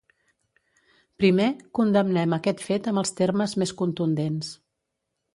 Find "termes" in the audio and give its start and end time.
3.19-3.53